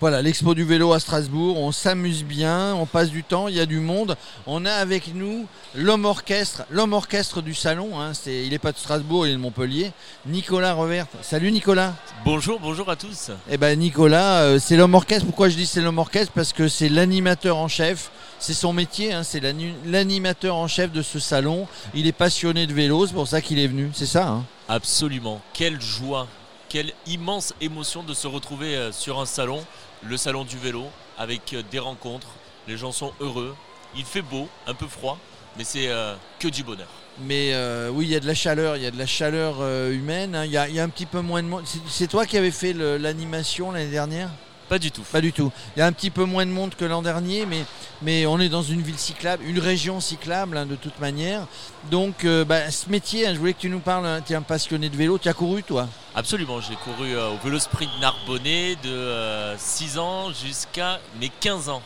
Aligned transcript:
Voilà, 0.00 0.22
l'expo 0.22 0.54
du 0.54 0.64
vélo 0.64 0.94
à 0.94 0.98
Strasbourg, 0.98 1.58
on 1.58 1.72
s'amuse 1.72 2.24
bien, 2.24 2.74
on 2.74 2.86
passe 2.86 3.10
du 3.10 3.22
temps, 3.22 3.48
il 3.48 3.56
y 3.56 3.60
a 3.60 3.66
du 3.66 3.80
monde. 3.80 4.16
On 4.46 4.64
a 4.64 4.72
avec 4.72 5.14
nous 5.14 5.46
l'homme 5.74 6.06
orchestre, 6.06 6.62
l'homme 6.70 6.94
orchestre 6.94 7.42
du 7.42 7.52
salon, 7.52 8.00
hein, 8.00 8.14
c'est, 8.14 8.44
il 8.44 8.48
n'est 8.48 8.58
pas 8.58 8.72
de 8.72 8.78
Strasbourg, 8.78 9.26
il 9.26 9.32
est 9.32 9.34
de 9.34 9.38
Montpellier, 9.38 9.92
Nicolas 10.24 10.72
Reverte. 10.72 11.10
Salut 11.20 11.52
Nicolas 11.52 11.92
Bonjour, 12.24 12.58
bonjour 12.60 12.88
à 12.88 12.96
tous. 12.96 13.30
Eh 13.50 13.58
ben 13.58 13.78
Nicolas, 13.78 14.40
euh, 14.40 14.58
c'est 14.58 14.76
l'homme 14.78 14.94
orchestre. 14.94 15.26
Pourquoi 15.26 15.50
je 15.50 15.56
dis 15.56 15.66
c'est 15.66 15.82
l'homme 15.82 15.98
orchestre? 15.98 16.32
Parce 16.34 16.54
que 16.54 16.66
c'est 16.66 16.88
l'animateur 16.88 17.58
en 17.58 17.68
chef. 17.68 18.10
C'est 18.38 18.54
son 18.54 18.72
métier, 18.72 19.12
hein, 19.12 19.22
c'est 19.22 19.40
l'ani- 19.40 19.74
l'animateur 19.84 20.56
en 20.56 20.66
chef 20.66 20.92
de 20.92 21.02
ce 21.02 21.18
salon. 21.18 21.68
Il 21.92 22.06
est 22.06 22.12
passionné 22.12 22.66
de 22.66 22.72
vélo, 22.72 23.06
c'est 23.06 23.12
pour 23.12 23.28
ça 23.28 23.42
qu'il 23.42 23.58
est 23.58 23.66
venu. 23.66 23.90
C'est 23.92 24.06
ça 24.06 24.28
hein? 24.28 24.44
Absolument. 24.66 25.42
Quelle 25.52 25.78
joie, 25.78 26.26
quelle 26.70 26.92
immense 27.06 27.52
émotion 27.60 28.02
de 28.02 28.14
se 28.14 28.26
retrouver 28.26 28.76
euh, 28.76 28.92
sur 28.92 29.20
un 29.20 29.26
salon, 29.26 29.62
le 30.02 30.16
salon 30.16 30.44
du 30.44 30.56
vélo, 30.58 30.84
avec 31.18 31.52
euh, 31.52 31.62
des 31.70 31.78
rencontres. 31.78 32.28
Les 32.68 32.76
gens 32.76 32.92
sont 32.92 33.12
heureux. 33.20 33.54
Il 33.96 34.04
fait 34.04 34.22
beau, 34.22 34.48
un 34.66 34.74
peu 34.74 34.86
froid, 34.86 35.18
mais 35.58 35.64
c'est 35.64 35.88
euh, 35.88 36.14
que 36.38 36.48
du 36.48 36.62
bonheur. 36.62 36.86
Mais 37.22 37.52
euh, 37.52 37.90
oui, 37.92 38.06
il 38.06 38.10
y 38.12 38.16
a 38.16 38.20
de 38.20 38.26
la 38.26 38.34
chaleur, 38.34 38.76
il 38.76 38.82
y 38.82 38.86
a 38.86 38.90
de 38.90 38.98
la 38.98 39.06
chaleur 39.06 39.56
euh, 39.60 39.90
humaine. 39.92 40.34
hein. 40.34 40.44
Il 40.44 40.52
y, 40.52 40.56
a, 40.56 40.68
il 40.68 40.74
y 40.74 40.80
a 40.80 40.84
un 40.84 40.88
petit 40.88 41.06
peu 41.06 41.20
moins 41.20 41.42
de 41.42 41.48
monde. 41.48 41.64
C'est- 41.88 42.06
toi 42.06 42.24
qui 42.24 42.38
avais 42.38 42.50
fait 42.52 42.72
l'animation 42.72 43.72
l'année 43.72 43.90
dernière? 43.90 44.30
Pas 44.68 44.78
du 44.78 44.92
tout. 44.92 45.02
Pas 45.02 45.20
du 45.20 45.32
tout. 45.32 45.50
Il 45.76 45.80
y 45.80 45.82
a 45.82 45.86
un 45.86 45.92
petit 45.92 46.10
peu 46.10 46.24
moins 46.24 46.46
de 46.46 46.52
monde 46.52 46.76
que 46.76 46.84
l'an 46.84 47.02
dernier, 47.02 47.44
mais, 47.44 47.64
mais 48.02 48.24
on 48.26 48.38
est 48.38 48.48
dans 48.48 48.62
une 48.62 48.80
ville 48.80 48.96
cyclable, 48.98 49.42
une 49.44 49.58
région 49.58 49.98
cyclable 50.00 50.56
hein, 50.56 50.64
de 50.64 50.76
toute 50.76 51.00
manière. 51.00 51.48
Donc, 51.90 52.24
bah, 52.46 52.70
ce 52.70 52.88
métier, 52.88 53.26
hein, 53.26 53.34
je 53.34 53.40
voulais 53.40 53.52
que 53.52 53.60
tu 53.60 53.68
nous 53.68 53.80
parles. 53.80 54.22
tu 54.24 54.32
es 54.32 54.36
un 54.36 54.42
passionné 54.42 54.88
de 54.88 54.96
vélo. 54.96 55.18
Tu 55.18 55.28
as 55.28 55.34
couru, 55.34 55.64
toi? 55.64 55.88
Absolument, 56.14 56.60
j'ai 56.60 56.74
couru 56.74 57.14
euh, 57.14 57.30
au 57.30 57.38
vélo 57.44 57.58
sprint 57.58 57.90
Narbonnais 58.00 58.76
de 58.82 58.90
euh, 58.90 59.56
6 59.56 59.98
ans 59.98 60.32
jusqu'à 60.32 60.98
mes 61.20 61.30
15 61.40 61.68
ans. 61.68 61.82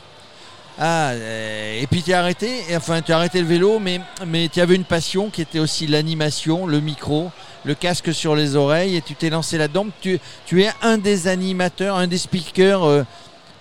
Ah, 0.78 1.10
euh, 1.10 1.80
et 1.80 1.86
puis 1.86 2.02
tu 2.02 2.12
as 2.12 2.18
arrêté, 2.18 2.64
enfin 2.74 3.00
tu 3.00 3.12
as 3.12 3.16
arrêté 3.16 3.40
le 3.40 3.46
vélo, 3.46 3.78
mais, 3.78 4.00
tu 4.48 4.60
avais 4.60 4.74
une 4.74 4.84
passion 4.84 5.30
qui 5.30 5.40
était 5.40 5.60
aussi 5.60 5.86
l'animation, 5.86 6.66
le 6.66 6.80
micro, 6.80 7.30
le 7.64 7.74
casque 7.74 8.12
sur 8.12 8.34
les 8.34 8.56
oreilles, 8.56 8.96
et 8.96 9.02
tu 9.02 9.14
t'es 9.14 9.30
lancé 9.30 9.56
là-dedans. 9.56 9.86
Tu, 10.00 10.20
es 10.60 10.72
un 10.82 10.98
des 10.98 11.28
animateurs, 11.28 11.96
un 11.96 12.08
des 12.08 12.18
speakers 12.18 12.82
euh, 12.82 13.02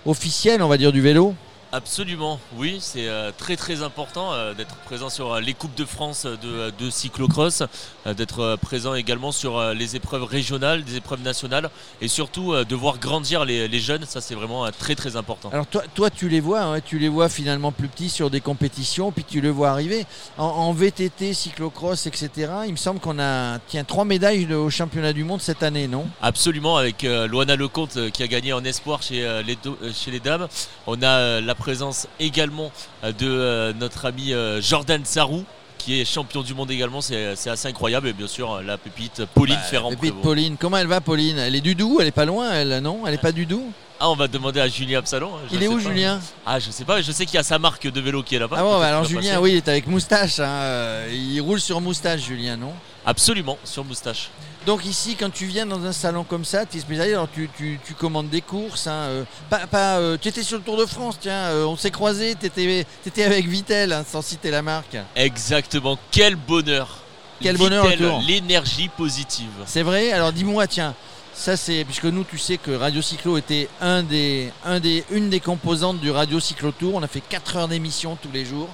officiels, 0.06 0.60
on 0.60 0.68
va 0.68 0.76
dire, 0.76 0.90
du 0.90 1.00
vélo. 1.00 1.34
Absolument, 1.78 2.38
oui, 2.56 2.76
c'est 2.80 3.08
euh, 3.08 3.32
très 3.36 3.56
très 3.56 3.82
important 3.82 4.32
euh, 4.32 4.54
d'être 4.54 4.76
présent 4.84 5.08
sur 5.08 5.32
euh, 5.32 5.40
les 5.40 5.54
Coupes 5.54 5.74
de 5.74 5.84
France 5.84 6.24
de, 6.24 6.70
de 6.70 6.88
cyclocross, 6.88 7.64
d'être 8.06 8.54
présent 8.62 8.94
également 8.94 9.32
sur 9.32 9.60
les 9.74 9.96
épreuves 9.96 10.22
régionales, 10.22 10.84
des 10.84 10.96
épreuves 10.96 11.22
nationales 11.22 11.70
et 12.00 12.06
surtout 12.06 12.54
de 12.64 12.74
voir 12.76 12.98
grandir 12.98 13.44
les, 13.44 13.66
les 13.66 13.80
jeunes, 13.80 14.04
ça 14.06 14.20
c'est 14.20 14.36
vraiment 14.36 14.70
très 14.70 14.94
très 14.94 15.16
important. 15.16 15.48
Alors 15.52 15.66
toi, 15.66 15.82
toi 15.94 16.10
tu 16.10 16.28
les 16.28 16.38
vois, 16.40 16.60
hein, 16.62 16.80
tu 16.80 16.98
les 17.00 17.08
vois 17.08 17.28
finalement 17.28 17.72
plus 17.72 17.88
petits 17.88 18.08
sur 18.10 18.30
des 18.30 18.40
compétitions, 18.40 19.10
puis 19.10 19.24
tu 19.24 19.40
les 19.40 19.50
vois 19.50 19.70
arriver. 19.70 20.06
En, 20.38 20.44
en 20.44 20.72
VTT, 20.72 21.32
cyclocross, 21.34 22.06
etc., 22.06 22.30
il 22.66 22.72
me 22.72 22.76
semble 22.76 23.00
qu'on 23.00 23.18
a 23.18 23.58
tiens, 23.66 23.82
trois 23.82 24.04
médailles 24.04 24.52
au 24.54 24.70
championnat 24.70 25.12
du 25.12 25.24
monde 25.24 25.40
cette 25.40 25.62
année, 25.64 25.88
non? 25.88 26.06
Absolument, 26.22 26.76
avec 26.76 27.02
euh, 27.04 27.26
Loana 27.26 27.56
Lecomte 27.56 28.10
qui 28.12 28.22
a 28.22 28.28
gagné 28.28 28.52
en 28.52 28.62
espoir 28.64 29.02
chez, 29.02 29.24
euh, 29.26 29.42
les, 29.42 29.56
do- 29.56 29.78
euh, 29.82 29.90
chez 29.92 30.10
les 30.12 30.20
dames. 30.20 30.46
On 30.86 31.02
a 31.02 31.40
la 31.40 31.54
présence 31.64 32.06
également 32.20 32.70
euh, 33.04 33.12
de 33.12 33.26
euh, 33.26 33.72
notre 33.72 34.04
ami 34.04 34.32
euh, 34.34 34.60
Jordan 34.60 35.02
Sarrou 35.04 35.44
qui 35.78 36.00
est 36.00 36.04
champion 36.06 36.42
du 36.42 36.54
monde 36.54 36.70
également, 36.70 37.00
c'est 37.02 37.36
c'est 37.36 37.50
assez 37.50 37.68
incroyable. 37.68 38.08
Et 38.08 38.12
bien 38.14 38.26
sûr, 38.26 38.62
la 38.62 38.78
pépite 38.78 39.24
Pauline 39.34 39.56
Bah, 39.56 39.62
ferrand 39.62 39.90
puis 39.94 40.12
Pauline, 40.12 40.56
comment 40.58 40.78
elle 40.78 40.86
va 40.86 41.00
Pauline? 41.02 41.36
Elle 41.38 41.54
est 41.54 41.60
du 41.60 41.74
Doubs, 41.74 41.98
elle 42.00 42.06
est 42.06 42.10
pas 42.22 42.24
loin, 42.24 42.50
elle, 42.52 42.78
non? 42.80 43.06
Elle 43.06 43.14
est 43.14 43.18
pas 43.18 43.32
du 43.32 43.44
Doubs? 43.44 43.70
Ah, 44.00 44.08
on 44.10 44.16
va 44.16 44.26
demander 44.26 44.60
à 44.60 44.68
Julien 44.68 44.98
Absalon. 45.00 45.30
hein, 45.36 45.40
je 45.50 45.56
Il 45.56 45.62
est 45.62 45.68
où 45.68 45.76
pas. 45.76 45.82
Julien? 45.82 46.20
Ah, 46.46 46.58
je 46.58 46.70
sais 46.70 46.84
pas, 46.84 47.00
je 47.02 47.12
sais 47.12 47.26
qu'il 47.26 47.34
y 47.36 47.38
a 47.38 47.42
sa 47.42 47.58
marque 47.58 47.86
de 47.86 48.00
vélo 48.00 48.22
qui 48.22 48.34
est 48.34 48.38
là-bas. 48.38 48.56
Ah 48.58 48.62
bon, 48.62 48.78
bah 48.78 48.88
alors 48.88 49.04
Julien, 49.04 49.32
passer. 49.32 49.42
oui, 49.42 49.50
il 49.52 49.56
est 49.56 49.68
avec 49.68 49.86
moustache. 49.86 50.40
hein, 50.40 51.04
Il 51.12 51.40
roule 51.42 51.60
sur 51.60 51.80
moustache, 51.82 52.22
Julien, 52.22 52.56
non? 52.56 52.72
Absolument, 53.06 53.58
sur 53.64 53.84
moustache. 53.84 54.30
Donc 54.66 54.86
ici, 54.86 55.14
quand 55.18 55.30
tu 55.30 55.44
viens 55.44 55.66
dans 55.66 55.84
un 55.84 55.92
salon 55.92 56.24
comme 56.24 56.44
ça, 56.44 56.64
tu 56.64 56.78
es 56.78 56.80
spécialisé, 56.80 57.14
alors 57.14 57.28
tu, 57.32 57.50
tu- 57.56 57.78
tu 57.86 57.92
commandes 57.92 58.30
des 58.30 58.40
courses. 58.40 58.86
hein, 58.86 58.92
euh, 59.08 59.24
pas, 59.50 59.66
pas, 59.66 59.98
euh, 59.98 60.16
tu 60.18 60.28
étais 60.28 60.42
sur 60.42 60.56
le 60.56 60.62
Tour 60.64 60.78
de 60.78 60.86
France, 60.86 61.18
tiens, 61.20 61.48
euh, 61.50 61.64
on 61.66 61.76
s'est 61.76 61.90
croisés, 61.90 62.34
tu 62.40 62.46
étais, 62.46 63.24
avec 63.24 63.46
Vitel, 63.46 63.92
hein, 63.92 64.04
sans 64.10 64.22
citer 64.22 64.50
la 64.50 64.62
marque. 64.62 64.96
Exactement, 65.16 65.98
quel 66.10 66.36
bonheur. 66.36 66.98
Quel 67.42 67.58
bonheur 67.58 67.84
Vitel, 67.86 68.06
autour. 68.06 68.22
L'énergie 68.26 68.88
positive. 68.88 69.50
C'est 69.66 69.82
vrai 69.82 70.12
Alors 70.12 70.32
dis-moi, 70.32 70.66
tiens, 70.66 70.94
ça 71.34 71.58
c'est, 71.58 71.84
puisque 71.84 72.04
nous, 72.06 72.24
tu 72.24 72.38
sais 72.38 72.56
que 72.56 72.70
Radio 72.70 73.02
Cyclo 73.02 73.36
était 73.36 73.68
un 73.82 74.02
des, 74.02 74.50
un 74.64 74.80
des, 74.80 75.04
une 75.10 75.28
des 75.28 75.40
composantes 75.40 76.00
du 76.00 76.10
Radio 76.10 76.40
Cyclo 76.40 76.70
Tour. 76.72 76.94
On 76.94 77.02
a 77.02 77.08
fait 77.08 77.20
4 77.20 77.56
heures 77.56 77.68
d'émission 77.68 78.16
tous 78.22 78.30
les 78.32 78.46
jours. 78.46 78.68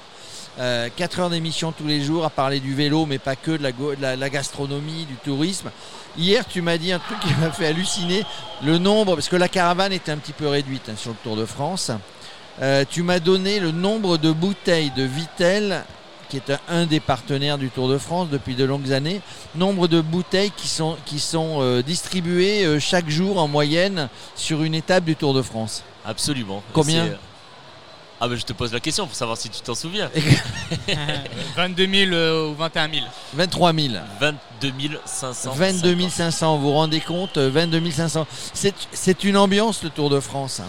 4 0.59 1.21
heures 1.21 1.31
d'émission 1.31 1.73
tous 1.73 1.87
les 1.87 2.03
jours 2.03 2.25
à 2.25 2.31
parler 2.31 2.61
du 2.61 2.75
vélo, 2.75 3.07
mais 3.07 3.19
pas 3.19 3.37
que, 3.37 3.53
de 3.53 3.63
la, 3.63 3.73
go- 3.73 3.95
de 3.95 4.03
la- 4.03 4.17
la 4.17 4.29
gastronomie, 4.31 5.07
du 5.07 5.15
tourisme. 5.17 5.71
Hier, 6.19 6.45
tu 6.47 6.61
m'as 6.61 6.77
dit 6.77 6.93
un 6.93 6.99
truc 6.99 7.19
qui 7.21 7.33
m'a 7.41 7.51
fait 7.51 7.67
halluciner, 7.67 8.25
le 8.65 8.79
nombre, 8.79 9.15
parce 9.15 9.29
que 9.29 9.37
la 9.37 9.49
caravane 9.49 9.93
était 9.93 10.13
un 10.13 10.19
petit 10.19 10.33
peu 10.33 10.49
réduite 10.49 10.89
hein, 10.91 10.95
sur 10.97 11.11
le 11.11 11.17
Tour 11.23 11.37
de 11.37 11.45
France. 11.47 11.91
Euh, 12.61 12.85
tu 12.89 13.03
m'as 13.03 13.21
donné 13.21 13.59
le 13.61 13.71
nombre 13.71 14.19
de 14.19 14.31
bouteilles 14.33 14.91
de 14.97 15.05
Vitel, 15.05 15.83
qui 16.29 16.37
est 16.37 16.51
un, 16.51 16.59
un 16.69 16.87
des 16.87 17.01
partenaires 17.01 17.57
du 17.57 17.71
Tour 17.71 17.89
de 17.89 17.97
France 17.97 18.29
depuis 18.29 18.55
de 18.55 18.65
longues 18.65 18.93
années, 18.93 19.21
nombre 19.55 19.89
de 19.89 20.01
bouteilles 20.01 20.53
qui 20.57 20.69
sont, 20.69 20.97
qui 21.07 21.21
sont 21.21 21.59
euh, 21.63 21.83
distribuées 21.83 22.65
euh, 22.67 22.79
chaque 22.79 23.09
jour 23.09 23.39
en 23.39 23.49
moyenne 23.49 24.09
sur 24.37 24.63
une 24.63 24.75
étape 24.75 25.05
du 25.05 25.17
Tour 25.17 25.33
de 25.33 25.43
France. 25.43 25.85
Absolument. 26.05 26.63
Combien 26.73 27.05
Ah, 28.21 28.29
mais 28.29 28.37
je 28.37 28.45
te 28.45 28.53
pose 28.53 28.73
la 28.73 28.81
question 28.81 29.07
pour 29.07 29.15
savoir 29.17 29.39
si 29.39 29.49
tu 29.49 29.61
t'en 29.63 29.75
souviens. 29.75 30.11
22 31.57 31.87
000 31.87 32.13
euh, 32.13 32.49
ou 32.51 32.55
21 32.55 32.91
000. 32.93 33.07
23 33.35 33.73
000. 33.73 33.95
22 34.21 35.01
500. 35.07 35.53
22 35.53 36.09
500, 36.09 36.57
vous 36.59 36.63
vous 36.65 36.73
rendez 36.73 37.01
compte 37.01 37.39
euh, 37.39 37.49
22 37.51 37.91
500. 37.91 38.27
C'est- 38.53 38.75
C'est 38.93 39.25
une 39.25 39.37
ambiance 39.39 39.83
le 39.83 39.89
Tour 39.91 40.11
de 40.11 40.21
France. 40.21 40.61
hein. 40.61 40.69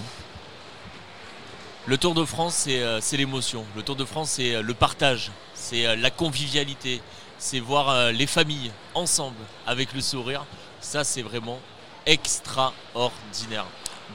Le 1.88 1.97
Tour 1.97 2.13
de 2.13 2.23
France, 2.23 2.53
c'est 2.56 2.79
euh, 2.81 3.01
c'est 3.01 3.17
l'émotion. 3.17 3.66
Le 3.75 3.81
Tour 3.84 3.95
de 3.97 4.06
France, 4.06 4.29
c'est 4.31 4.56
euh, 4.56 4.61
le 4.61 4.73
partage, 4.73 5.31
c'est 5.53 5.85
euh, 5.85 5.95
la 5.97 6.09
convivialité, 6.09 7.01
c'est 7.38 7.59
voir 7.59 7.90
euh, 7.90 8.11
les 8.13 8.28
familles 8.28 8.72
ensemble 8.94 9.35
avec 9.67 9.94
le 9.94 10.00
sourire. 10.00 10.45
Ça, 10.79 11.03
c'est 11.03 11.22
vraiment 11.22 11.59
extraordinaire. 12.06 13.66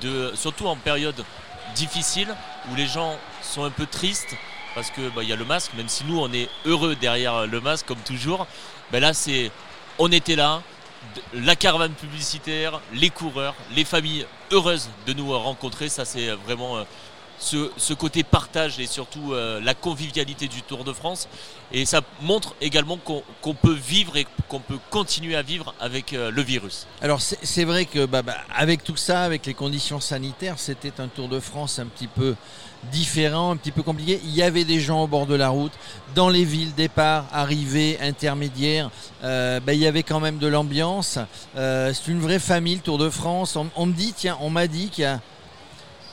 De, 0.01 0.33
surtout 0.37 0.67
en 0.69 0.77
période 0.77 1.23
difficile 1.75 2.35
où 2.71 2.75
les 2.75 2.87
gens 2.87 3.17
sont 3.43 3.65
un 3.65 3.71
peu 3.71 3.87
tristes 3.87 4.37
parce 4.75 4.91
que 4.91 5.09
bah, 5.09 5.23
y 5.23 5.33
a 5.33 5.37
le 5.37 5.45
masque, 5.45 5.73
même 5.75 5.89
si 5.89 6.05
nous 6.05 6.21
on 6.21 6.31
est 6.33 6.49
heureux 6.67 6.95
derrière 6.97 7.47
le 7.47 7.61
masque 7.61 7.87
comme 7.87 7.99
toujours. 7.99 8.47
Ben 8.93 9.01
là, 9.01 9.15
c'est 9.15 9.51
on 9.99 10.13
était 10.13 10.37
là, 10.37 10.63
la 11.33 11.57
caravane 11.57 11.93
publicitaire, 11.93 12.81
les 12.93 13.11
coureurs, 13.11 13.55
les 13.75 13.85
familles 13.85 14.27
heureuses 14.53 14.91
de 15.07 15.13
nous 15.13 15.33
rencontrer. 15.37 15.89
Ça, 15.89 16.05
c'est 16.05 16.31
vraiment 16.31 16.77
euh, 16.77 16.85
ce, 17.39 17.93
côté 17.95 18.23
partage 18.23 18.79
et 18.81 18.87
surtout 18.87 19.33
euh, 19.33 19.61
la 19.61 19.75
convivialité 19.75 20.49
du 20.49 20.63
Tour 20.63 20.85
de 20.85 20.93
France. 20.93 21.29
Et 21.73 21.85
ça 21.85 22.01
montre 22.23 22.55
également 22.61 22.97
qu'on 22.97 23.55
peut 23.55 23.75
vivre 23.75 24.17
et 24.17 24.27
qu'on 24.49 24.61
peut 24.61 24.79
continuer 24.91 25.35
à 25.35 25.43
vivre 25.43 25.75
avec 25.81 26.13
euh, 26.13 26.31
le 26.31 26.43
virus. 26.43 26.87
Alors 27.03 27.21
c'est 27.21 27.65
vrai 27.65 27.87
que 27.87 28.07
bah, 28.07 28.23
bah, 28.23 28.37
avec 28.55 28.85
tout 28.85 28.97
ça, 28.97 29.23
avec 29.23 29.47
les 29.47 29.55
conditions 29.55 30.01
sanitaires, 30.01 30.59
c'était 30.59 31.01
un 31.01 31.09
Tour 31.09 31.29
de 31.29 31.41
France 31.41 31.79
un 31.79 31.87
petit 31.87 32.07
peu 32.07 32.37
différent, 32.93 33.51
un 33.51 33.57
petit 33.57 33.73
peu 33.73 33.83
compliqué. 33.83 34.21
Il 34.23 34.35
y 34.35 34.43
avait 34.43 34.65
des 34.65 34.79
gens 34.79 35.03
au 35.03 35.07
bord 35.09 35.27
de 35.27 35.35
la 35.35 35.49
route, 35.49 35.73
dans 36.15 36.29
les 36.29 36.45
villes, 36.45 36.73
départ, 36.75 37.27
arrivée, 37.33 37.99
intermédiaire. 38.01 38.91
Euh, 39.25 39.59
bah, 39.59 39.73
il 39.73 39.81
y 39.81 39.87
avait 39.87 40.05
quand 40.05 40.21
même 40.21 40.39
de 40.39 40.47
l'ambiance. 40.47 41.19
C'est 41.57 42.07
une 42.09 42.21
vraie 42.21 42.39
famille, 42.39 42.77
le 42.77 42.81
Tour 42.81 42.99
de 42.99 43.11
France. 43.11 43.59
On 43.75 43.87
me 43.87 43.93
dit, 43.93 44.15
tiens, 44.17 44.39
on 44.41 44.51
m'a 44.51 44.69
dit 44.69 44.89
qu'il 44.89 45.03
y 45.03 45.07
a 45.07 45.21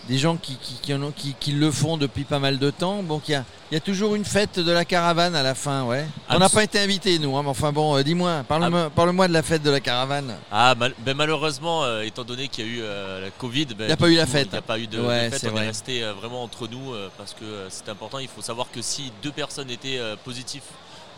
des 0.08 0.18
gens 0.18 0.36
qui, 0.36 0.56
qui, 0.58 0.74
qui 0.82 0.94
en 0.94 1.02
ont- 1.02 1.12
qui- 1.12 1.34
qui 1.40 1.52
le 1.54 1.72
font 1.72 1.98
depuis 1.98 2.24
pas 2.26 2.40
mal 2.40 2.60
de 2.60 2.70
temps. 2.72 3.04
Donc 3.04 3.30
il 3.30 3.32
y 3.32 3.36
a, 3.36 3.46
y 3.72 3.76
a 3.76 3.80
toujours 3.80 4.16
une 4.16 4.26
fête 4.26 4.60
de 4.60 4.72
la 4.72 4.84
caravane 4.86 5.34
à 5.36 5.44
la 5.44 5.56
fin, 5.56 5.84
ouais. 5.86 6.06
On 6.30 6.40
n'a 6.40 6.50
pas 6.50 6.64
été 6.64 6.80
invités, 6.80 7.18
nous, 7.20 7.36
hein, 7.38 7.42
mais 7.44 7.50
enfin 7.50 7.72
bon, 7.72 7.96
euh, 7.96 8.04
dis-moi, 8.04 8.44
parle-moi 8.48 8.90
parle-moi 8.90 9.28
de 9.30 9.34
la 9.34 9.42
fête 9.44 9.64
de 9.64 9.70
la 9.70 9.80
caravane. 9.80 10.36
Ah, 10.52 10.76
mal- 10.76 10.94
ben 11.00 11.16
malheureusement, 11.16 11.84
euh, 11.86 12.02
étant 12.02 12.24
donné 12.24 12.50
qu'il 12.50 12.66
y 12.66 12.70
a 12.70 12.72
eu 12.72 12.80
euh, 12.82 13.22
la 13.26 13.30
Covid, 13.32 13.66
ben, 13.68 13.86
Il 13.86 13.90
y 13.90 13.94
a 13.94 13.98
pas 13.98 14.10
eu 14.10 14.16
la 14.16 14.26
fête. 14.26 14.48
Il 14.48 14.54
n'y 14.54 14.58
a 14.58 14.62
pas 14.62 14.80
eu 14.80 14.88
de, 14.88 14.98
de 14.98 15.02
Ouais, 15.04 15.30
fête. 15.30 15.46
On 15.48 15.52
vrai. 15.52 15.64
est 15.64 15.68
resté 15.68 16.02
vraiment 16.20 16.44
entre 16.44 16.68
nous 16.68 16.94
parce 17.18 17.34
que 17.34 17.46
c'est 17.70 17.88
important. 17.90 18.20
Il 18.20 18.28
faut 18.28 18.42
savoir 18.42 18.68
que 18.72 18.82
si 18.82 19.12
deux 19.22 19.32
personnes 19.32 19.70
étaient 19.70 20.00
positives 20.26 20.64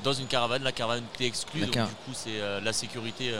dans 0.03 0.13
une 0.13 0.27
caravane, 0.27 0.61
la 0.63 0.71
caravane 0.71 1.03
t'est 1.17 1.25
exclue, 1.25 1.61
donc 1.61 1.71
du 1.73 1.79
coup 1.79 2.11
c'est 2.13 2.39
la 2.63 2.73
sécurité 2.73 3.31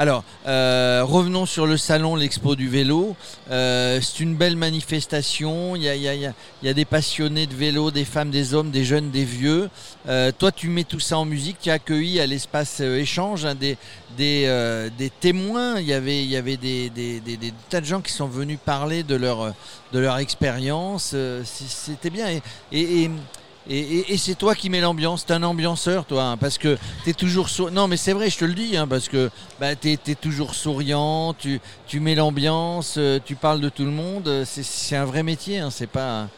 Alors, 0.00 0.22
euh, 0.46 1.02
revenons 1.02 1.44
sur 1.44 1.66
le 1.66 1.76
salon, 1.76 2.14
l'expo 2.14 2.54
du 2.54 2.68
vélo. 2.68 3.16
Euh, 3.50 4.00
c'est 4.00 4.20
une 4.20 4.36
belle 4.36 4.54
manifestation. 4.54 5.74
Il 5.74 5.82
y 5.82 6.68
a, 6.68 6.72
des 6.72 6.84
passionnés 6.84 7.48
de 7.48 7.54
vélo, 7.54 7.90
des 7.90 8.04
femmes, 8.04 8.30
des 8.30 8.54
hommes, 8.54 8.70
des 8.70 8.84
jeunes, 8.84 9.10
des 9.10 9.24
vieux. 9.24 9.68
Euh, 10.08 10.30
toi, 10.30 10.52
tu 10.52 10.68
mets 10.68 10.84
tout 10.84 11.00
ça 11.00 11.18
en 11.18 11.24
musique. 11.24 11.56
Tu 11.60 11.70
as 11.70 11.74
accueilli 11.74 12.20
à 12.20 12.26
l'espace 12.28 12.78
échange 12.78 13.44
hein, 13.44 13.56
des, 13.56 13.76
témoins. 15.18 15.80
Il 15.80 15.86
y 15.86 15.92
avait, 15.92 16.56
des, 16.56 17.52
tas 17.68 17.80
de 17.80 17.86
gens 17.86 18.00
qui 18.00 18.12
sont 18.12 18.28
venus 18.28 18.60
parler 18.64 19.02
de 19.02 19.16
leur, 19.16 20.18
expérience. 20.18 21.16
C'était 21.44 22.10
bien. 22.10 22.38
Et, 23.70 24.16
c'est 24.16 24.34
toi 24.34 24.54
qui 24.54 24.70
mets 24.70 24.80
l'ambiance, 24.80 25.26
t'es 25.26 25.34
un 25.34 25.42
ambianceur 25.42 26.06
toi, 26.06 26.22
hein, 26.24 26.36
parce 26.36 26.56
que 26.56 26.78
t'es 27.04 27.12
toujours 27.12 27.48
souriant. 27.48 27.74
Non 27.74 27.88
mais 27.88 27.96
c'est 27.96 28.12
vrai, 28.12 28.30
je 28.30 28.38
te 28.38 28.44
le 28.44 28.54
dis, 28.54 28.76
hein, 28.76 28.86
parce 28.86 29.08
que 29.08 29.30
bah, 29.60 29.76
t'es 29.76 29.98
es 30.06 30.14
toujours 30.14 30.54
souriant, 30.54 31.34
tu, 31.34 31.60
mets 32.00 32.14
l'ambiance, 32.14 32.94
euh, 32.96 33.18
tu 33.24 33.34
parles 33.34 33.60
de 33.60 33.68
tout 33.68 33.84
le 33.84 33.90
monde. 33.90 34.28
euh, 34.28 34.44
C'est 34.46 34.96
un 34.96 35.04
vrai 35.04 35.22
métier, 35.22 35.58
hein, 35.58 35.70
c'est 35.70 35.86
pas, 35.86 36.28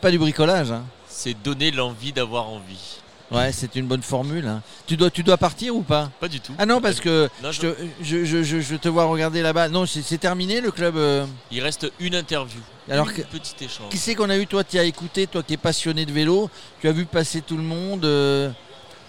pas 0.00 0.10
du 0.10 0.18
bricolage. 0.18 0.70
hein. 0.70 0.84
C'est 1.08 1.34
donner 1.42 1.70
l'envie 1.70 2.12
d'avoir 2.12 2.48
envie. 2.48 2.98
Ouais, 3.32 3.50
c'est 3.52 3.74
une 3.74 3.86
bonne 3.86 4.02
formule. 4.02 4.46
hein. 4.46 4.62
Tu, 4.86 4.96
dois, 4.96 5.10
tu 5.10 5.22
dois 5.24 5.36
partir 5.36 5.74
ou 5.74 5.82
pas? 5.82 6.10
Pas 6.20 6.28
du 6.28 6.40
tout. 6.40 6.52
Ah 6.58 6.66
non, 6.66 6.80
parce 6.80 7.00
que 7.00 7.28
Non, 7.42 7.50
je, 7.50 7.60
te, 7.60 7.74
je, 8.00 8.24
je- 8.24 8.42
je- 8.44 8.60
je 8.60 8.76
te 8.76 8.88
vois 8.88 9.04
regarder 9.06 9.42
là-bas. 9.42 9.68
Non, 9.68 9.84
c'est 9.84 10.18
terminé 10.18 10.60
le 10.60 10.70
club. 10.70 10.96
euh, 10.96 11.26
Il 11.50 11.60
reste 11.60 11.90
une 11.98 12.14
interview. 12.14 12.60
Alors 12.88 13.08
une 13.08 13.14
que- 13.16 13.22
petit 13.22 13.64
échange. 13.64 13.88
Qui 13.90 13.98
c'est 13.98 14.14
qu'on 14.14 14.30
a 14.30 14.36
eu 14.38 14.46
Toi, 14.46 14.62
tu 14.62 14.78
as 14.78 14.84
écouté, 14.84 15.26
toi 15.26 15.42
qui 15.42 15.54
es 15.54 15.56
passionné 15.56 16.06
de 16.06 16.12
vélo, 16.12 16.48
tu 16.80 16.88
as 16.88 16.92
vu 16.92 17.04
passer 17.04 17.40
tout 17.42 17.56
le 17.56 17.64
monde. 17.64 18.04
euh, 18.04 18.48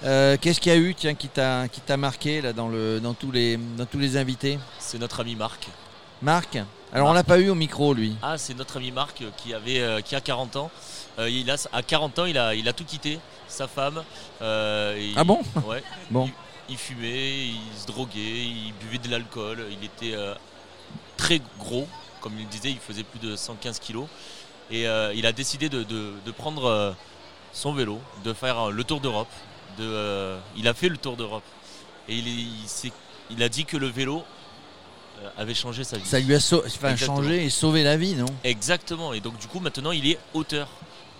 euh, 0.04 0.36
Qu'est-ce 0.42 0.60
qu'il 0.60 0.72
y 0.72 0.75
a 0.75 0.80
eu 0.80 0.96
tiens, 0.96 1.14
qui 1.14 1.28
t'a 1.30 1.68
marqué 1.98 2.42
là, 2.42 2.54
dans, 2.54 2.69
le, 2.69 3.00
dans, 3.00 3.14
tous 3.14 3.31
les, 3.31 3.58
dans 3.78 3.86
tous 3.86 4.00
les 4.00 4.18
invités? 4.18 4.58
C'est 4.80 4.98
notre 5.00 5.19
ami 5.19 5.36
Marc. 5.36 5.68
Marc? 6.24 6.58
Alors, 6.92 7.10
on 7.10 7.14
l'a 7.14 7.24
pas 7.24 7.38
eu 7.38 7.50
au 7.50 7.56
micro, 7.56 7.94
lui. 7.94 8.16
Ah, 8.24 8.40
c'est 8.40 8.56
notre 8.58 8.78
ami 8.78 8.92
Marc 8.92 9.22
qui, 9.38 9.54
avait, 9.54 10.02
qui 10.04 10.16
a 10.16 10.22
40 10.22 10.56
ans. 10.56 10.72
Il 11.19 11.52
a, 11.52 11.56
à 11.74 11.84
40 11.84 12.18
ans, 12.19 12.25
il 12.25 12.38
a, 12.38 12.56
il 12.56 12.68
a 12.68 12.74
tout 12.74 12.86
quitté. 12.86 13.19
Sa 13.48 13.68
femme. 13.68 14.04
euh, 14.42 14.96
et 14.98 15.14
Ah 15.16 15.22
il- 15.22 15.28
bon 15.28 15.42
Ouais. 15.66 15.84
Bon. 16.12 16.26
Il, 16.26 16.74
il 16.74 16.78
fumait, 16.78 17.46
il 17.48 17.60
se 17.80 17.88
droguait, 17.88 18.14
il 18.46 18.74
buvait 18.82 18.98
de 18.98 19.10
l'alcool. 19.10 19.66
Il 19.72 19.84
était 19.86 20.16
euh, 20.16 20.34
très 21.16 21.42
gros. 21.60 21.88
Comme 22.22 22.34
il 22.40 22.48
disait, 22.48 22.72
il 22.72 22.80
faisait 22.80 23.04
plus 23.04 23.20
de 23.20 23.36
115 23.36 23.80
kilos. 23.80 24.08
Et 24.70 24.88
euh, 24.88 25.14
il 25.16 25.26
a 25.26 25.32
décidé 25.32 25.70
de, 25.70 25.84
de- 25.84 26.14
de 26.26 26.32
prendre 26.32 26.66
euh, 26.66 26.92
son 27.54 27.74
vélo, 27.74 28.00
de 28.26 28.34
faire 28.34 28.68
euh, 28.68 28.72
le 28.72 28.84
tour 28.84 29.00
d'Europe. 29.00 29.30
De, 29.78 29.84
euh, 29.84 30.38
il 30.58 30.68
a 30.68 30.74
fait 30.74 30.90
le 30.90 30.98
tour 30.98 31.16
d'Europe. 31.16 31.44
Et 32.10 32.16
il, 32.16 32.28
il 32.28 32.68
s'est- 32.68 32.92
il 33.30 33.42
a 33.44 33.50
dit 33.50 33.64
que 33.66 33.78
le 33.78 33.88
vélo 33.88 34.24
euh, 35.22 35.30
avait 35.38 35.54
changé 35.54 35.84
sa 35.86 35.98
vie. 35.98 36.06
Ça 36.06 36.20
lui 36.20 36.34
a 36.36 36.40
sau- 36.40 36.64
enfin, 36.66 36.90
Exactement. 36.92 37.18
changé 37.18 37.46
et 37.46 37.50
sauvé 37.50 37.84
la 37.84 37.96
vie, 37.96 38.16
non? 38.16 38.26
Exactement. 38.44 39.14
Et 39.14 39.20
donc 39.22 39.38
du 39.40 39.48
coup 39.48 39.60
maintenant 39.62 39.92
il 39.92 40.06
est 40.10 40.20
auteur. 40.34 40.68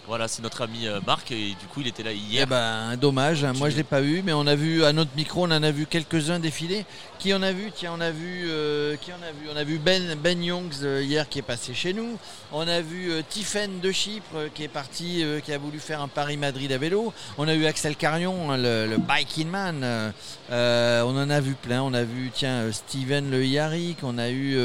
Voilà, 0.08 0.30
c'est 0.30 0.42
notre 0.42 0.62
ami 0.62 0.88
euh, 0.88 1.02
Marc 1.06 1.32
et 1.34 1.50
du 1.50 1.66
coup 1.74 1.82
il 1.82 1.88
était 1.88 2.02
là 2.02 2.12
Eh 2.14 2.16
hier. 2.16 2.48
ben, 2.48 2.96
dommage, 2.96 3.44
hein. 3.44 3.52
moi 3.58 3.70
je 3.70 3.76
l'ai 3.76 3.84
pas 3.84 4.02
eu, 4.02 4.22
mais 4.24 4.32
on 4.32 4.48
a 4.48 4.56
vu 4.56 4.86
à 4.86 4.94
notre 4.94 5.12
micro, 5.18 5.42
on 5.42 5.52
en 5.52 5.62
a 5.64 5.70
vu 5.72 5.86
quelques-uns 5.86 6.40
défiler. 6.40 6.86
Qui 7.20 7.34
en 7.34 7.42
a 7.42 7.52
vu? 7.52 7.72
Tiens, 7.76 7.92
on 7.98 8.00
a 8.00 8.12
vu, 8.12 8.46
euh, 8.50 8.96
qui 8.96 9.12
en 9.12 9.16
a 9.18 9.32
vu? 9.32 9.50
On 9.54 9.58
a 9.58 9.66
vu 9.66 9.80
Ben 9.80 10.16
Ben 10.16 10.42
Youngs 10.42 10.82
euh, 10.84 11.04
hier 11.04 11.28
qui 11.28 11.40
est 11.40 11.44
passé 11.44 11.74
chez 11.74 11.92
nous. 11.92 12.18
On 12.54 12.66
a 12.68 12.80
vu 12.80 13.12
euh, 13.12 13.22
Tiffen 13.28 13.82
de 13.82 13.92
Chypre 13.92 14.50
qui 14.54 14.64
est 14.64 14.68
parti, 14.70 15.26
qui 15.44 15.52
a 15.52 15.58
voulu 15.58 15.80
faire 15.80 16.00
un 16.02 16.08
Paris-Madrid 16.08 16.72
à 16.72 16.78
vélo. 16.78 17.12
On 17.38 17.46
a 17.50 17.54
eu 17.54 17.66
Axel 17.66 17.98
Carion, 17.98 18.52
hein, 18.52 18.58
le, 18.58 18.88
le 18.88 18.98
biking 18.98 19.50
man. 19.50 20.14
on 20.50 21.18
en 21.18 21.30
a 21.30 21.40
vu 21.42 21.54
plein. 21.56 21.82
On 21.82 21.94
a 21.94 22.04
vu 22.04 22.32
tiens 22.34 22.72
Steven 22.72 23.30
Le 23.30 23.44
Yarrick. 23.46 23.98
On 24.04 24.18
a 24.18 24.30
eu 24.30 24.58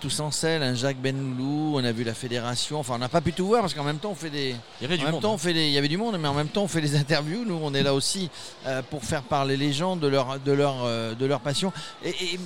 tous 0.00 0.20
en 0.20 0.30
selle, 0.30 0.62
un 0.62 0.74
Jacques 0.74 1.00
Benloulou. 1.00 1.78
On 1.78 1.84
a 1.84 1.92
vu 1.92 2.04
la 2.04 2.14
fédération. 2.14 2.78
Enfin, 2.80 2.94
on 2.96 2.98
n'a 2.98 3.08
pas 3.08 3.22
pu 3.22 3.32
tout 3.32 3.46
voir 3.46 3.62
parce 3.62 3.72
qu'en 3.72 3.84
même 3.84 3.98
temps 3.98 4.10
on 4.10 4.14
fait 4.14 4.28
des 4.28 4.54
Il 4.80 4.84
y 4.84 4.86
avait 4.86 4.94
en 4.94 4.98
du 4.98 5.04
même 5.04 5.12
monde. 5.14 5.22
temps, 5.22 5.34
on 5.34 5.38
fait 5.38 5.52
les- 5.52 5.66
il 5.68 5.72
y 5.72 5.78
avait 5.78 5.88
du 5.88 5.96
monde, 5.96 6.16
mais 6.18 6.28
en 6.28 6.34
même 6.34 6.48
temps, 6.48 6.64
on 6.64 6.68
fait 6.68 6.80
les 6.80 6.94
interviews. 7.02 7.44
Nous, 7.46 7.58
on 7.62 7.72
est 7.74 7.82
là 7.82 7.94
aussi 7.94 8.30
euh, 8.66 8.82
pour 8.82 9.04
faire 9.04 9.22
parler 9.22 9.56
les 9.56 9.72
gens 9.72 9.96
de 9.96 10.06
leur, 10.06 10.38
de 10.38 10.52
leur, 10.52 10.84
euh, 10.84 11.14
de 11.14 11.24
leur 11.26 11.40
passion. 11.40 11.72
Et, 12.04 12.10
et 12.10 12.40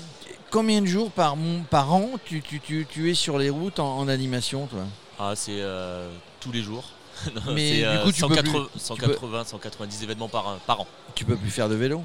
combien 0.50 0.80
de 0.80 0.86
jours 0.86 1.10
par, 1.10 1.36
par 1.70 1.92
an 1.92 2.10
tu, 2.24 2.40
tu, 2.42 2.60
tu, 2.60 2.86
tu 2.88 3.10
es 3.10 3.14
sur 3.14 3.38
les 3.38 3.50
routes 3.50 3.78
en, 3.80 3.98
en 3.98 4.08
animation, 4.08 4.66
toi? 4.66 4.84
Ah 5.18 5.32
c'est 5.34 5.60
euh, 5.60 6.08
tous 6.40 6.52
les 6.52 6.62
jours. 6.62 6.84
Non, 7.34 7.52
Mais 7.52 7.82
du 7.82 7.98
coup, 8.04 8.12
tu 8.12 8.22
peux 8.22 8.34
180, 8.36 8.42
plus- 8.42 8.70
tu 8.72 8.78
180, 8.78 9.44
190 9.44 10.02
événements 10.04 10.28
par, 10.28 10.56
par 10.66 10.80
an. 10.80 10.86
Tu 11.14 11.26
peux 11.26 11.36
plus 11.36 11.50
faire 11.50 11.68
de 11.68 11.74
vélo? 11.74 12.02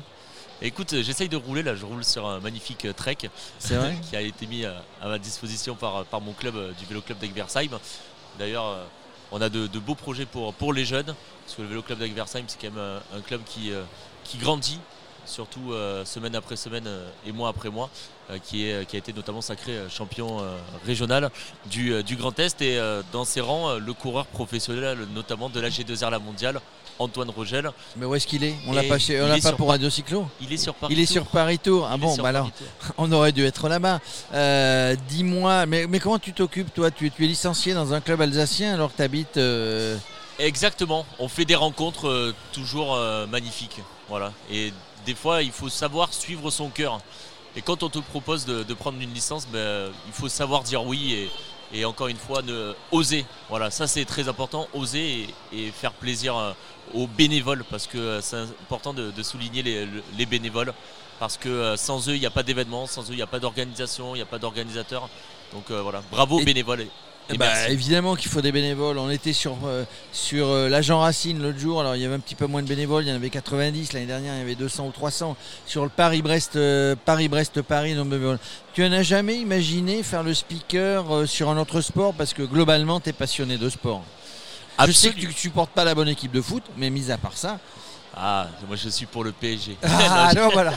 Écoute, 0.62 0.94
j'essaye 1.02 1.30
de 1.30 1.38
rouler 1.38 1.64
là, 1.64 1.76
je 1.76 1.86
roule 1.86 2.04
sur 2.04 2.28
un 2.28 2.40
magnifique 2.42 2.86
trek 2.98 3.18
vrai? 3.62 3.98
Qui 4.10 4.16
a 4.18 4.22
été 4.22 4.46
mis 4.48 4.66
à 4.66 4.74
ma 5.04 5.18
disposition 5.20 5.76
par, 5.76 6.04
par 6.06 6.20
mon 6.20 6.34
club 6.34 6.56
du 6.78 6.86
vélo 6.86 7.02
club 7.02 7.18
d'Egversheim. 7.20 7.70
D'ailleurs, 8.40 8.78
on 9.36 9.42
a 9.42 9.50
de, 9.50 9.68
beaux 9.80 9.96
projets 9.96 10.26
pour, 10.26 10.74
les 10.74 10.86
jeunes, 10.86 11.14
parce 11.44 11.58
que 11.58 11.62
le 11.62 11.68
vélo 11.68 11.82
club 11.82 12.00
d'Egversheim, 12.00 12.46
c'est 12.48 12.58
quand 12.58 12.74
même 12.74 12.78
euh, 12.78 13.00
un 13.14 13.20
club 13.20 13.42
qui, 13.46 13.74
euh, 13.74 13.84
grandit, 14.40 14.80
surtout 15.26 15.74
euh, 15.74 16.06
semaine 16.06 16.36
après 16.38 16.56
semaine 16.56 16.88
et 17.28 17.34
mois 17.34 17.50
après 17.50 17.70
mois, 17.70 17.90
qui, 18.44 18.72
a 18.72 18.82
été 18.82 19.12
notamment 19.12 19.42
sacré 19.42 19.78
champion 19.90 20.42
régional 20.86 21.30
du, 21.66 22.02
du 22.04 22.16
Grand 22.16 22.40
Est. 22.40 22.62
Et 22.62 22.80
dans 23.12 23.26
ses 23.26 23.42
rangs, 23.42 23.76
le 23.76 23.94
coureur 23.94 24.26
professionnel, 24.26 25.00
notamment 25.14 25.50
de 25.50 25.60
la 25.60 25.70
G2R 25.70 26.10
La 26.10 26.20
Mondiale, 26.20 26.60
Antoine 27.00 27.30
Rogel, 27.30 27.70
Mais 27.98 28.06
où 28.06 28.16
est-ce 28.16 28.26
qu'il 28.28 28.44
est? 28.44 28.56
On 28.68 28.72
l'a 28.74 28.84
pas, 28.84 28.98
chez- 28.98 29.20
on 29.22 29.26
il 29.26 29.30
l'a 29.30 29.38
est 29.38 29.42
pas 29.42 29.50
sur 29.50 29.58
pour 29.58 29.70
Radio 29.70 29.90
Cyclo 29.90 30.28
il 30.42 30.52
est 30.54 30.58
sur 30.58 30.74
Paris. 30.74 30.94
Il 30.94 31.00
est 31.02 31.06
Tour. 31.06 31.14
sur 31.14 31.26
Paris 31.28 31.60
Tour. 31.60 31.88
Ah 31.92 31.98
bon, 31.98 32.16
bah 32.18 32.30
alors, 32.30 32.50
on 32.98 33.12
aurait 33.12 33.32
dû 33.34 33.44
être 33.46 33.68
là-bas. 33.68 34.00
Euh, 34.34 34.96
Dis-moi, 35.10 35.66
mais, 35.66 35.88
mais 35.88 36.00
comment 36.00 36.20
tu 36.20 36.32
t'occupes, 36.34 36.74
toi? 36.74 36.92
Tu, 36.92 37.08
es- 37.08 37.10
tu 37.10 37.26
es 37.26 37.28
licencié 37.28 37.74
dans 37.74 37.94
un 37.94 38.00
club 38.02 38.22
alsacien 38.22 38.74
alors 38.74 38.92
que 38.92 38.98
tu 38.98 39.04
habites. 39.04 39.38
Exactement, 40.40 41.06
on 41.20 41.28
fait 41.30 41.46
des 41.46 41.56
rencontres 41.56 42.08
euh, 42.10 42.34
toujours 42.52 42.94
euh, 42.96 43.26
magnifiques. 43.28 43.80
Voilà. 44.10 44.34
Et 44.52 44.74
des 45.06 45.16
fois, 45.16 45.42
il 45.44 45.52
faut 45.52 45.70
savoir 45.70 46.14
suivre 46.14 46.52
son 46.52 46.70
cœur. 46.70 47.00
Et 47.56 47.62
quand 47.62 47.84
on 47.84 47.90
te 47.90 48.00
propose 48.00 48.44
de, 48.46 48.64
de 48.64 48.74
prendre 48.74 49.00
une 49.00 49.14
licence, 49.14 49.48
ben, 49.52 49.90
il 50.08 50.12
faut 50.14 50.28
savoir 50.28 50.64
dire 50.64 50.84
oui 50.86 51.14
et, 51.14 51.30
et 51.74 51.86
encore 51.86 52.08
une 52.08 52.18
fois, 52.18 52.42
ne, 52.42 52.74
oser. 52.92 53.26
Voilà, 53.50 53.72
ça 53.72 53.88
c'est 53.88 54.06
très 54.06 54.28
important, 54.30 54.68
oser 54.74 55.28
et, 55.52 55.68
et 55.68 55.72
faire 55.72 55.94
plaisir 55.94 56.38
euh, 56.38 56.52
aux 56.94 57.08
bénévoles 57.08 57.64
parce 57.70 57.88
que 57.88 57.98
euh, 57.98 58.22
c'est 58.22 58.38
important 58.38 58.94
de, 58.94 59.12
de 59.12 59.24
souligner 59.24 59.64
les, 59.64 59.88
les 60.18 60.26
bénévoles 60.26 60.74
parce 61.20 61.38
que 61.38 61.50
euh, 61.50 61.78
sans 61.78 62.08
eux, 62.10 62.14
il 62.16 62.20
n'y 62.20 62.26
a 62.26 62.30
pas 62.32 62.44
d'événement, 62.44 62.88
sans 62.88 63.04
eux, 63.10 63.14
il 63.14 63.16
n'y 63.18 63.22
a 63.22 63.28
pas 63.28 63.40
d'organisation, 63.40 64.16
il 64.16 64.20
n'y 64.20 64.24
a 64.24 64.26
pas 64.28 64.38
d'organisateur. 64.40 65.10
Donc 65.54 65.72
euh, 65.72 65.82
voilà, 65.82 66.02
bravo 66.12 66.38
aux 66.38 66.42
Et- 66.42 66.46
bénévoles. 66.46 66.86
Et, 67.34 67.38
Bah, 67.38 67.48
merci. 67.48 67.72
évidemment 67.72 68.16
qu'il 68.16 68.30
faut 68.30 68.42
des 68.42 68.52
bénévoles. 68.52 68.98
On 69.00 69.10
était 69.10 69.34
sur, 69.34 69.58
euh, 69.66 69.84
sur 70.12 70.48
euh, 70.48 70.70
l'agent 70.70 71.00
Racine 71.00 71.42
l'autre 71.42 71.58
jour. 71.58 71.80
Alors 71.82 71.96
il 71.96 72.02
y 72.02 72.06
avait 72.06 72.14
un 72.16 72.20
petit 72.20 72.36
peu 72.36 72.46
moins 72.46 72.62
de 72.62 72.68
bénévoles. 72.68 73.04
Il 73.04 73.10
y 73.10 73.12
en 73.12 73.16
avait 73.16 73.30
90. 73.32 73.94
L'année 73.94 74.06
dernière, 74.06 74.34
il 74.36 74.40
y 74.40 74.42
avait 74.42 74.56
200 74.56 74.86
ou 74.88 74.92
300. 74.92 75.36
Sur 75.66 75.84
le 75.84 75.90
Paris-Brest, 75.90 76.56
euh, 76.56 76.96
Paris-Brest-Paris, 77.06 77.94
nombre 77.96 78.12
de 78.12 78.18
bénévoles. 78.18 78.40
Tu 78.74 78.86
en 78.86 78.92
as 78.92 79.04
jamais 79.04 79.38
imaginé 79.38 80.04
faire 80.04 80.22
le 80.22 80.34
speaker 80.34 81.12
euh, 81.14 81.26
sur 81.26 81.50
un 81.50 81.58
autre 81.58 81.82
sport 81.82 82.14
parce 82.14 82.34
que 82.34 82.44
globalement, 82.44 83.00
tu 83.00 83.10
es 83.10 83.14
passionné 83.14 83.58
de 83.58 83.70
sport? 83.70 84.04
Je 84.86 84.92
sais 84.92 85.10
que 85.12 85.20
tu 85.20 85.28
ne 85.28 85.32
supportes 85.32 85.72
pas 85.72 85.86
la 85.86 85.96
bonne 85.96 86.10
équipe 86.10 86.32
de 86.34 86.42
foot, 86.42 86.64
mais 86.78 86.90
mis 86.90 87.10
à 87.10 87.18
part 87.18 87.38
ça. 87.38 87.60
Ah, 88.16 88.48
moi 88.68 88.76
je 88.76 88.90
suis 88.90 89.06
pour 89.06 89.24
le 89.24 89.32
PSG. 89.32 89.78
Ah, 89.84 90.28
alors 90.30 90.52
voilà. 90.52 90.74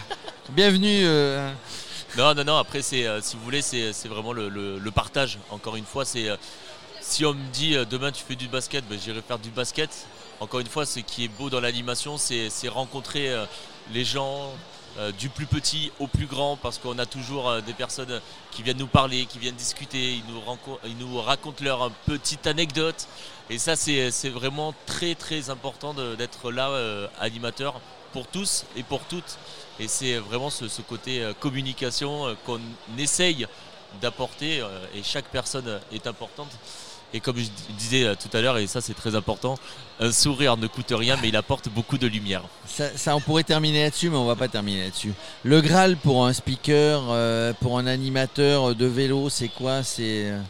Bienvenue. 0.50 1.04
Non, 2.16 2.34
non, 2.34 2.42
non, 2.42 2.56
après, 2.56 2.80
c'est, 2.80 3.06
euh, 3.06 3.20
si 3.20 3.36
vous 3.36 3.42
voulez, 3.42 3.60
c'est, 3.60 3.92
vraiment 4.06 4.32
le, 4.32 4.90
partage. 4.90 5.38
Encore 5.50 5.76
une 5.76 5.84
fois, 5.84 6.04
c'est 6.04 6.28
euh, 6.28 6.36
si 7.00 7.24
on 7.26 7.34
me 7.34 7.48
dit 7.52 7.76
euh, 7.76 7.84
demain 7.84 8.10
tu 8.10 8.24
fais 8.24 8.34
du 8.34 8.48
basket, 8.48 8.84
ben, 8.88 8.98
j'irai 8.98 9.20
faire 9.20 9.38
du 9.38 9.50
basket. 9.50 9.90
Encore 10.40 10.60
une 10.60 10.66
fois, 10.66 10.86
ce 10.86 11.00
qui 11.00 11.24
est 11.24 11.28
beau 11.28 11.50
dans 11.50 11.60
l'animation, 11.60 12.16
c'est, 12.16 12.48
rencontrer 12.68 13.34
les 13.92 14.04
gens 14.04 14.52
du 15.18 15.28
plus 15.28 15.46
petit 15.46 15.90
au 15.98 16.06
plus 16.06 16.26
grand, 16.26 16.56
parce 16.56 16.78
qu'on 16.78 16.96
a 16.98 17.06
toujours 17.06 17.60
des 17.62 17.72
personnes 17.72 18.20
qui 18.52 18.62
viennent 18.62 18.78
nous 18.78 18.86
parler, 18.86 19.26
qui 19.26 19.40
viennent 19.40 19.56
discuter, 19.56 20.22
ils 20.84 20.96
nous, 20.96 21.20
racontent 21.20 21.64
leur 21.64 21.90
petite 22.06 22.46
anecdote. 22.46 23.08
Et 23.50 23.58
ça, 23.58 23.74
c'est, 23.74 24.28
vraiment 24.28 24.74
très, 24.86 25.16
très 25.16 25.50
important 25.50 25.92
d'être 25.92 26.52
là, 26.52 26.70
animateur, 27.20 27.80
pour 28.12 28.28
tous 28.28 28.64
et 28.76 28.84
pour 28.84 29.00
toutes. 29.00 29.38
Et 29.80 29.88
c'est 29.88 30.16
vraiment 30.16 30.50
ce, 30.50 30.64
côté 30.82 31.22
euh, 31.22 31.32
communication 31.38 32.26
euh, 32.26 32.34
qu'on 32.44 32.60
essaye 32.98 33.46
d'apporter 34.00 34.60
euh, 34.60 34.66
et 34.94 35.02
chaque 35.02 35.26
personne 35.26 35.80
est 35.92 36.06
importante. 36.06 36.50
Et 37.14 37.20
comme 37.20 37.38
je 37.38 37.48
disais 37.78 38.04
euh, 38.04 38.14
tout 38.14 38.34
à 38.36 38.40
l'heure, 38.42 38.58
et 38.58 38.66
ça 38.66 38.80
c'est 38.80 38.94
très 38.94 39.14
important, 39.14 39.56
un 39.98 40.12
sourire 40.12 40.56
ne 40.58 40.66
coûte 40.66 40.92
rien 40.92 41.16
mais 41.22 41.28
il 41.28 41.36
apporte 41.36 41.68
beaucoup 41.70 41.96
de 41.96 42.06
lumière. 42.06 42.42
Ça, 42.66 43.16
on 43.16 43.20
pourrait 43.20 43.44
terminer 43.44 43.84
là-dessus, 43.84 44.10
mais 44.10 44.16
on 44.16 44.26
va 44.26 44.36
pas 44.36 44.48
terminer 44.48 44.84
là-dessus. 44.84 45.12
Le 45.42 45.60
Graal 45.60 45.96
pour 45.96 46.26
un 46.26 46.32
speaker, 46.32 47.02
euh, 47.10 47.52
pour 47.60 47.78
un 47.78 47.86
animateur 47.86 48.74
de 48.74 48.86
vélo, 48.86 49.30
c'est 49.30 49.48
quoi? 49.48 49.82
C'est 49.82 50.26
euh, 50.26 50.40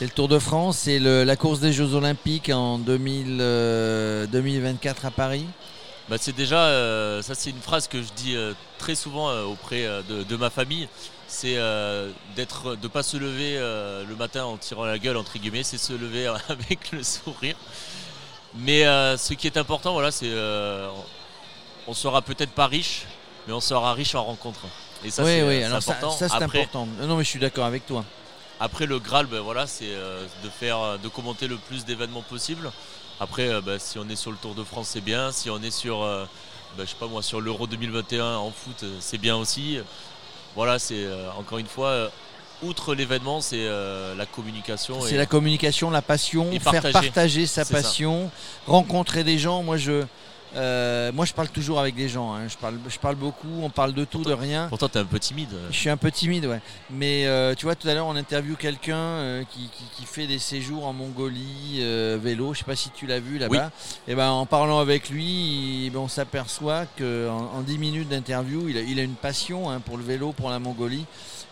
le 0.00 0.08
Tour 0.08 0.28
de 0.28 0.38
France, 0.38 0.78
c'est 0.78 1.00
la 1.00 1.36
course 1.36 1.58
des 1.58 1.72
Jeux 1.72 1.94
Olympiques 1.94 2.48
en 2.48 2.78
2000, 2.78 3.38
euh, 3.40 4.26
2024 4.26 5.06
à 5.06 5.10
Paris? 5.10 5.46
Bah, 6.08 6.16
c'est 6.18 6.36
déjà, 6.36 6.66
euh, 6.66 7.22
ça 7.22 7.34
c'est 7.34 7.50
une 7.50 7.60
phrase 7.60 7.88
que 7.88 8.02
je 8.02 8.08
dis 8.14 8.36
euh, 8.36 8.52
très 8.78 8.94
souvent 8.94 9.30
euh, 9.30 9.44
auprès 9.44 9.84
de, 10.08 10.22
de 10.22 10.36
ma 10.36 10.50
famille, 10.50 10.88
c'est 11.26 11.56
d'être, 12.36 12.76
de 12.76 12.88
pas 12.88 13.02
se 13.02 13.16
lever 13.16 13.58
le 13.58 14.14
matin 14.14 14.44
en 14.44 14.56
tirant 14.56 14.84
la 14.84 14.98
gueule 14.98 15.16
entre 15.16 15.38
guillemets, 15.38 15.62
c'est 15.62 15.78
se 15.78 15.92
lever 15.92 16.26
avec 16.48 16.92
le 16.92 17.02
sourire. 17.02 17.56
Mais 18.56 18.82
ce 19.16 19.34
qui 19.34 19.46
est 19.46 19.56
important, 19.56 19.94
voilà, 19.94 20.10
c'est, 20.10 20.30
on 21.88 21.94
sera 21.94 22.22
peut-être 22.22 22.52
pas 22.52 22.66
riche, 22.66 23.06
mais 23.46 23.52
on 23.52 23.60
sera 23.60 23.94
riche 23.94 24.14
en 24.14 24.22
rencontres. 24.24 24.60
Et 25.04 25.10
ça, 25.10 25.24
oui, 25.24 25.30
c'est, 25.30 25.42
oui, 25.42 25.62
important. 25.64 26.10
ça, 26.12 26.28
c'est 26.28 26.34
Après, 26.42 26.60
important. 26.60 26.86
Non, 27.00 27.16
mais 27.16 27.24
je 27.24 27.28
suis 27.28 27.40
d'accord 27.40 27.64
avec 27.64 27.84
toi. 27.84 28.04
Après 28.60 28.86
le 28.86 28.98
Graal, 28.98 29.26
ben 29.26 29.40
voilà, 29.40 29.66
c'est 29.66 29.86
euh, 29.88 30.24
de 30.42 30.48
faire, 30.48 30.78
euh, 30.80 30.96
de 30.98 31.08
commenter 31.08 31.48
le 31.48 31.56
plus 31.56 31.84
d'événements 31.84 32.22
possible. 32.22 32.70
Après, 33.20 33.48
euh, 33.48 33.60
ben, 33.60 33.78
si 33.78 33.98
on 33.98 34.08
est 34.08 34.16
sur 34.16 34.30
le 34.30 34.36
Tour 34.36 34.54
de 34.54 34.64
France, 34.64 34.88
c'est 34.92 35.00
bien. 35.00 35.32
Si 35.32 35.50
on 35.50 35.62
est 35.62 35.70
sur, 35.70 36.00
ben, 36.00 36.26
je 36.78 36.84
sais 36.84 36.96
pas 36.98 37.06
moi, 37.06 37.22
sur 37.22 37.40
l'Euro 37.40 37.66
2021 37.66 38.36
en 38.36 38.50
foot, 38.50 38.84
c'est 39.00 39.18
bien 39.18 39.36
aussi. 39.36 39.78
Voilà, 40.54 40.78
c'est 40.78 41.06
encore 41.36 41.58
une 41.58 41.66
fois, 41.66 42.10
outre 42.62 42.94
l'événement, 42.94 43.40
c'est 43.40 43.58
euh, 43.60 44.14
la 44.14 44.26
communication. 44.26 45.00
C'est 45.00 45.16
la 45.16 45.26
communication, 45.26 45.90
la 45.90 46.02
passion, 46.02 46.50
Et 46.52 46.58
faire 46.58 46.72
partager. 46.72 46.92
partager 46.92 47.46
sa 47.46 47.64
ça. 47.64 47.74
passion, 47.74 48.30
rencontrer 48.66 49.24
des 49.24 49.38
gens. 49.38 49.62
Moi, 49.62 49.76
je, 49.76 50.04
euh, 50.56 51.12
moi, 51.12 51.24
je 51.24 51.32
parle 51.32 51.48
toujours 51.48 51.80
avec 51.80 51.94
des 51.94 52.08
gens. 52.08 52.32
hein. 52.34 52.48
Je, 52.48 52.56
parle, 52.56 52.76
je 52.88 52.98
parle 52.98 53.16
beaucoup, 53.16 53.48
on 53.62 53.70
parle 53.70 53.92
de 53.92 54.04
tout, 54.04 54.22
de 54.22 54.32
rien. 54.32 54.66
Pourtant, 54.68 54.88
t'es 54.88 54.98
un 54.98 55.04
peu 55.04 55.18
timide. 55.18 55.48
Je 55.70 55.76
suis 55.76 55.90
un 55.90 55.96
peu 55.96 56.10
timide, 56.10 56.46
ouais. 56.46 56.60
Mais 56.90 57.26
euh, 57.26 57.54
tu 57.54 57.66
vois, 57.66 57.74
tout 57.74 57.88
à 57.88 57.94
l'heure, 57.94 58.06
on 58.06 58.16
interview 58.16 58.54
quelqu'un 58.56 58.96
euh, 58.96 59.42
qui, 59.50 59.68
qui- 59.68 59.84
qui 59.96 60.04
fait 60.06 60.26
des 60.26 60.38
séjours 60.38 60.86
en 60.86 60.92
Mongolie, 60.92 61.80
vélo. 62.22 62.54
Je 62.54 62.58
sais 62.60 62.64
pas 62.64 62.76
si 62.76 62.90
tu 62.90 63.06
l'as 63.06 63.20
vu 63.20 63.38
là-bas. 63.38 63.70
Et 64.08 64.14
ben, 64.14 64.30
en 64.30 64.46
parlant 64.46 64.78
avec 64.80 65.10
lui, 65.10 65.24
il- 65.86 65.90
ben, 65.90 66.00
on 66.00 66.08
s'aperçoit 66.08 66.86
qu'en 66.98 67.50
en 67.54 67.60
10 67.62 67.78
minutes 67.78 68.08
d'interview, 68.08 68.68
il 68.68 68.76
a, 68.78 68.80
il 68.82 68.98
a 68.98 69.02
une 69.02 69.14
passion 69.14 69.70
hein, 69.70 69.80
pour 69.80 69.96
le 69.96 70.04
vélo, 70.04 70.32
pour 70.32 70.50
la 70.50 70.58
Mongolie. 70.58 71.04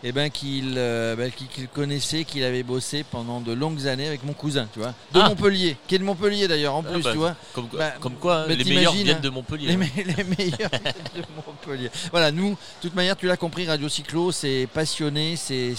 Et 0.04 0.10
ben 0.10 0.30
qu'il 0.30 0.74
euh, 0.78 1.14
ben, 1.14 1.30
qu'il- 1.30 1.68
connaissait, 1.68 2.24
qu'il 2.24 2.42
avait 2.42 2.64
bossé 2.64 3.04
pendant 3.08 3.40
de 3.40 3.52
longues 3.52 3.86
années 3.86 4.08
avec 4.08 4.24
mon 4.24 4.32
cousin, 4.32 4.66
tu 4.72 4.80
vois, 4.80 4.88
de 5.14 5.20
Ah. 5.20 5.28
Montpellier, 5.28 5.76
qui 5.86 5.94
est 5.94 5.98
de 5.98 6.02
Montpellier 6.02 6.48
d'ailleurs 6.48 6.74
en 6.74 6.82
Ah, 6.84 6.90
plus, 6.92 7.02
bah, 7.04 7.12
tu 7.12 7.18
vois. 7.18 7.36
Comme, 7.54 7.68
Bah, 7.72 7.92
comme 8.00 8.14
quoi, 8.16 8.48
les 8.48 8.64
meilleurs 8.64 8.91
viennent 8.96 9.20
de 9.20 9.28
Montpellier. 9.30 9.68
Les, 9.68 9.76
me- 9.76 9.84
les 9.96 10.24
meilleurs 10.24 10.70
de 11.14 11.22
Montpellier. 11.46 11.90
Voilà, 12.10 12.30
nous, 12.32 12.50
de 12.50 12.56
toute 12.82 12.94
manière, 12.94 13.16
tu 13.16 13.26
l'as 13.26 13.36
compris, 13.36 13.66
Radio 13.66 13.88
Cyclo, 13.88 14.32
c'est 14.32 14.68
passionné, 14.72 15.36
c'est 15.36 15.74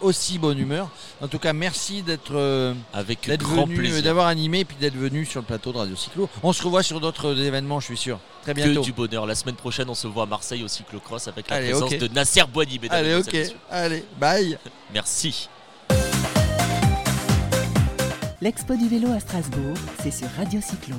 aussi 0.00 0.38
bonne 0.38 0.58
humeur. 0.58 0.90
En 1.20 1.28
tout 1.28 1.38
cas, 1.38 1.52
merci 1.52 2.02
d'être 2.02 2.34
euh, 2.34 2.74
Avec 2.92 3.26
d'être 3.26 3.42
grand 3.42 3.64
venu, 3.66 3.76
plaisir. 3.76 4.02
d'avoir 4.02 4.26
animé 4.26 4.60
et 4.60 4.64
puis 4.64 4.76
d'être 4.80 4.96
venu 4.96 5.24
sur 5.24 5.40
le 5.40 5.46
plateau 5.46 5.72
de 5.72 5.78
Radio 5.78 5.96
Cyclo. 5.96 6.28
On 6.42 6.52
se 6.52 6.62
revoit 6.62 6.82
sur 6.82 7.00
d'autres 7.00 7.38
événements, 7.40 7.80
je 7.80 7.86
suis 7.86 7.96
sûr. 7.96 8.18
Très 8.42 8.54
Que 8.54 8.60
bientôt. 8.62 8.80
du 8.82 8.92
bonheur. 8.92 9.26
La 9.26 9.34
semaine 9.34 9.56
prochaine, 9.56 9.88
on 9.90 9.94
se 9.94 10.06
voit 10.06 10.22
à 10.22 10.26
Marseille 10.26 10.62
au 10.64 10.68
cyclocross 10.68 11.28
avec 11.28 11.50
la 11.50 11.56
Allez, 11.56 11.70
présence 11.70 11.92
ok. 11.92 11.98
de 11.98 12.08
Nasser 12.08 12.42
Boigny, 12.52 12.78
mesdames 12.78 12.98
Allez, 12.98 13.10
et 13.10 13.14
ok. 13.16 13.32
messieurs. 13.32 13.56
Allez, 13.70 14.04
bye. 14.18 14.58
Merci. 14.94 15.48
L'Expo 18.40 18.76
du 18.76 18.88
vélo 18.88 19.10
à 19.12 19.18
Strasbourg, 19.20 19.74
c'est 20.00 20.12
sur 20.12 20.28
Radio 20.38 20.60
Cyclo. 20.60 20.94